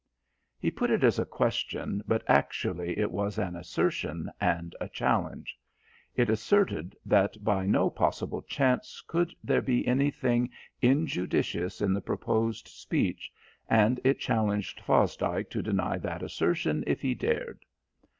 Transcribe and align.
He 0.57 0.71
put 0.71 0.89
it 0.89 1.03
as 1.03 1.19
a 1.19 1.27
question, 1.27 2.01
but 2.07 2.23
actually 2.27 2.97
it 2.97 3.11
was 3.11 3.37
an 3.37 3.55
assertion 3.55 4.31
and 4.41 4.75
a 4.81 4.89
challenge. 4.89 5.59
It 6.15 6.27
asserted 6.27 6.95
that 7.05 7.43
by 7.43 7.67
no 7.67 7.91
possible 7.91 8.41
chance 8.41 9.03
could 9.05 9.35
there 9.43 9.61
be 9.61 9.85
anything 9.85 10.49
injudicious 10.81 11.81
in 11.81 11.93
the 11.93 12.01
proposed 12.01 12.67
speech, 12.67 13.31
and 13.69 13.99
it 14.03 14.17
challenged 14.17 14.79
Fosdike 14.79 15.51
to 15.51 15.61
deny 15.61 15.99
that 15.99 16.23
assertion 16.23 16.83
if 16.87 17.01
he 17.03 17.13
dared. 17.13 17.63